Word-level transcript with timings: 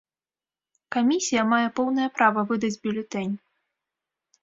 Камісія 0.95 1.45
мае 1.53 1.61
поўнае 1.81 2.09
права 2.19 2.47
выдаць 2.55 2.75
бюлетэнь. 2.83 3.35